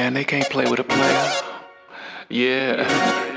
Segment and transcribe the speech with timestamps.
[0.00, 1.32] Man, they can't play with a player.
[2.30, 3.29] Yeah.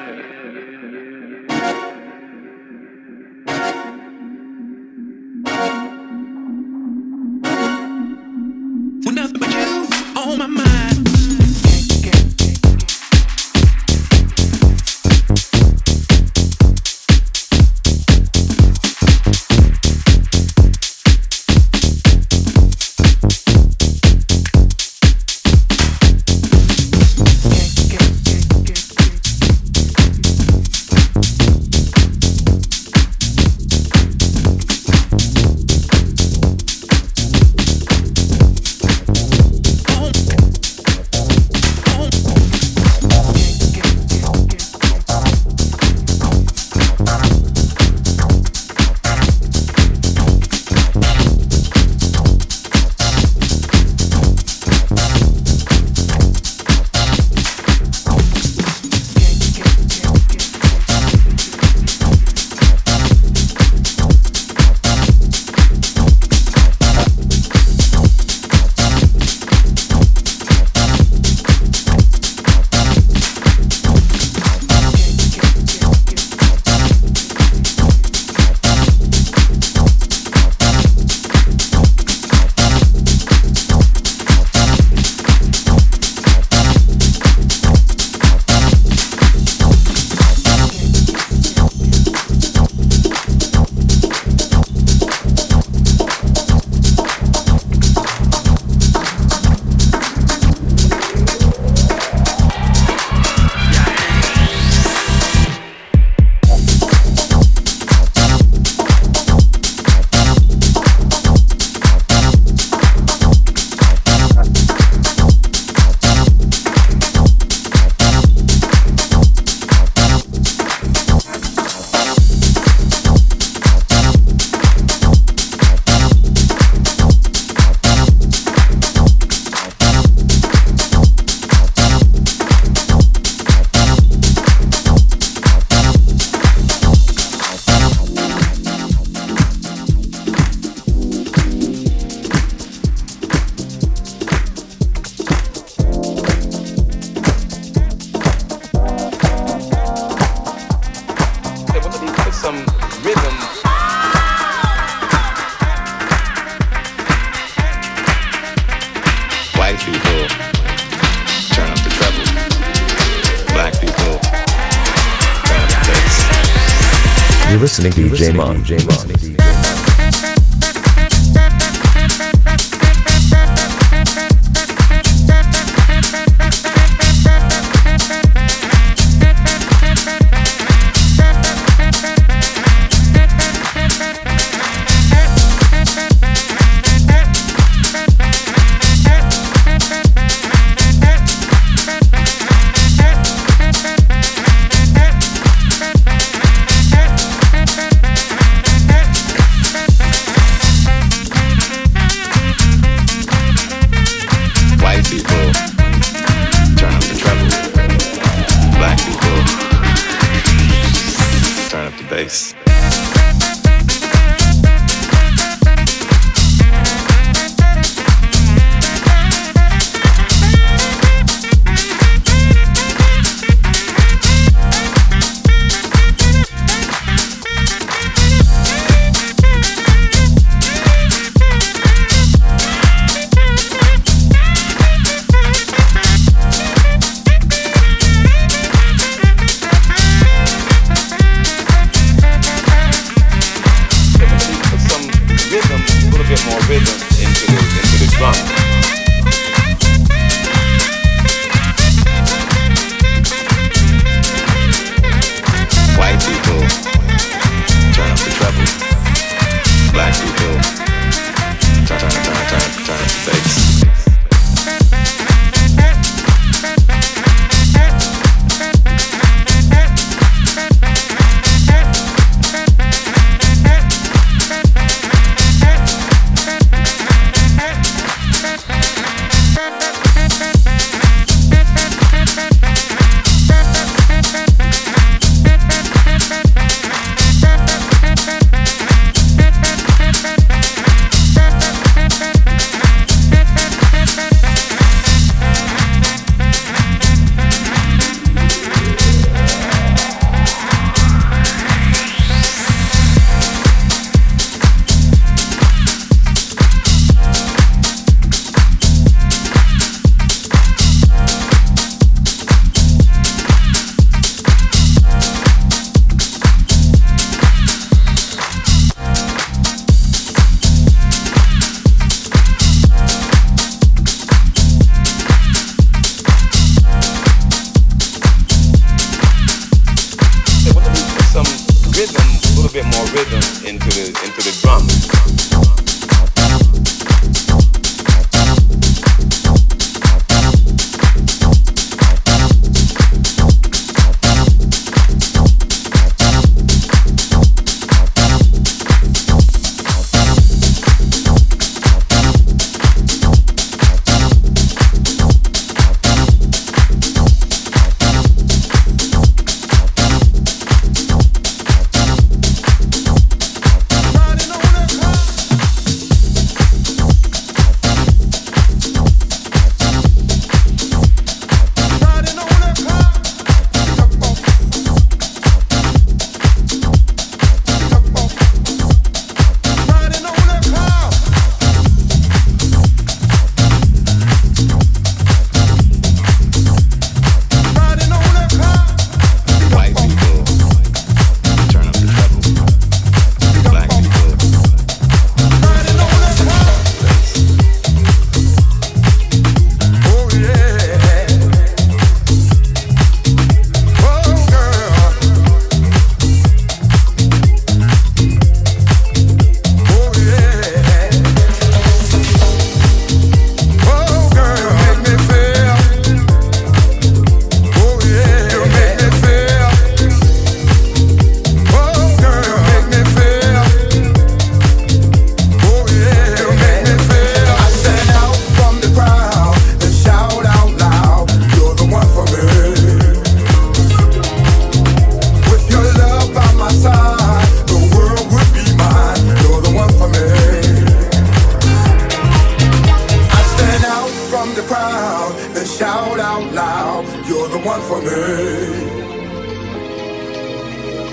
[444.83, 449.03] around and shout out loud, you're the one for me.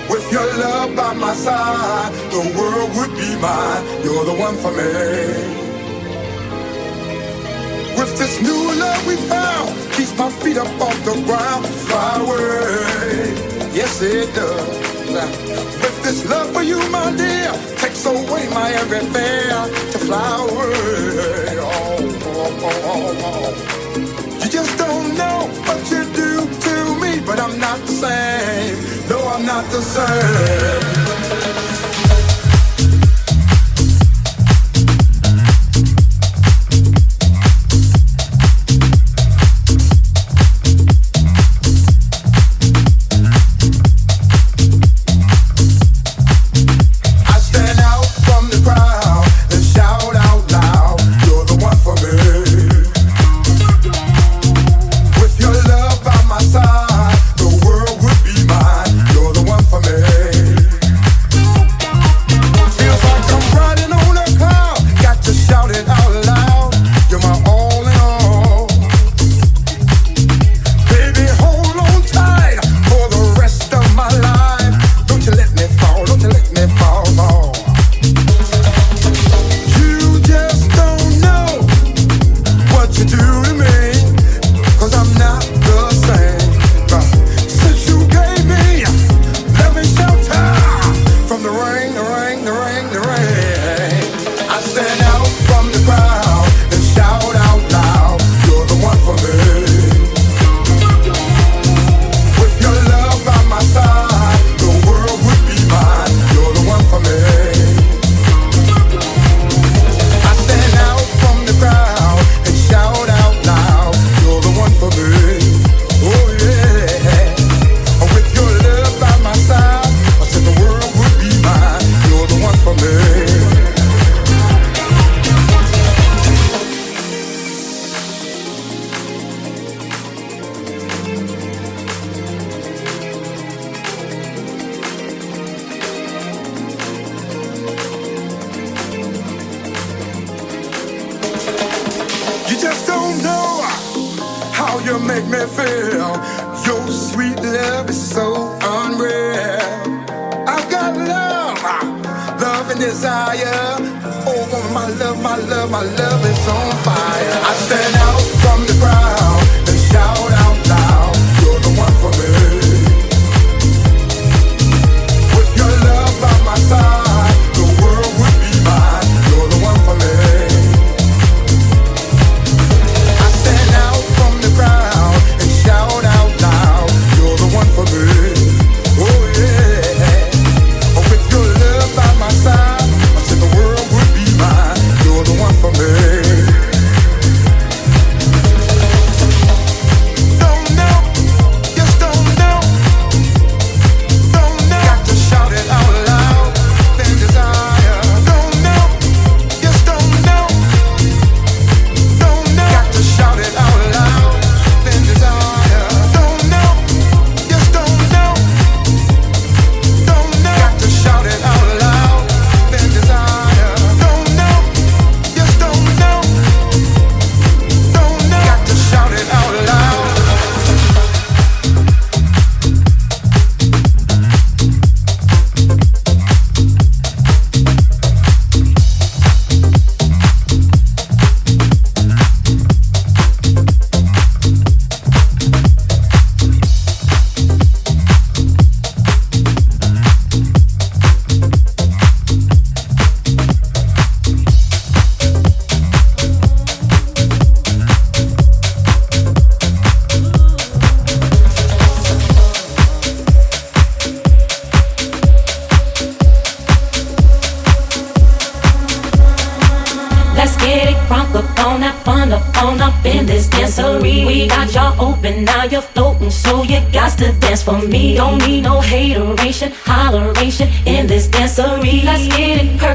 [0.09, 4.71] With your love by my side, the world would be mine, you're the one for
[4.71, 4.91] me.
[7.97, 13.71] With this new love we found, keeps my feet up off the ground, Fly away.
[13.73, 14.91] Yes, it does.
[15.81, 19.55] With this love for you, my dear, takes away my every fear
[19.91, 21.57] to fly away.
[21.59, 22.20] Oh.
[22.43, 22.49] You
[24.49, 29.09] just don't know what you do to me, but I'm not the same.
[29.09, 31.60] No, I'm not the same.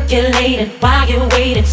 [0.08, 1.65] calculated while you're waiting.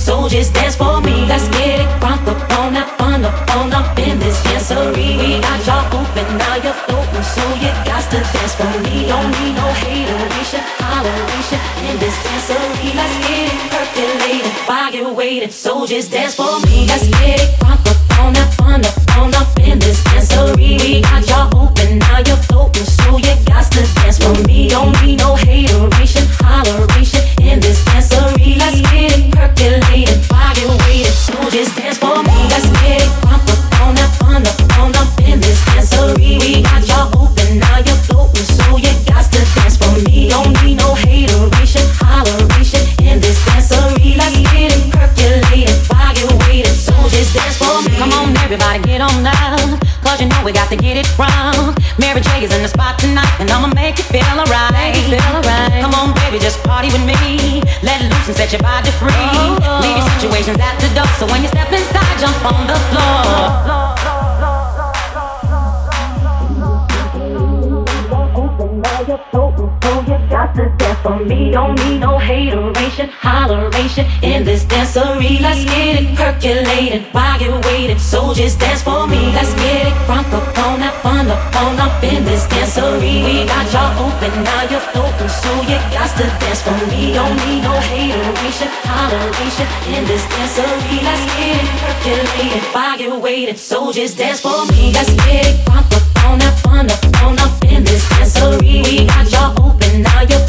[76.24, 78.00] percolating while you're waiting.
[78.00, 79.22] Soldiers dance for me.
[79.36, 83.16] Let's get it crunk up on that fun up on up in this dancery.
[83.28, 87.12] We got y'all open, now you're open, so you got to dance for me.
[87.14, 90.98] Don't need no hateration, toleration in this dancery.
[91.04, 93.58] Let's get it percolating while you're waiting.
[93.58, 94.94] Soldiers dance for me.
[94.96, 98.80] Let's get it crunk up on that fun up on up in this dancery.
[98.88, 100.48] We got y'all open, now you're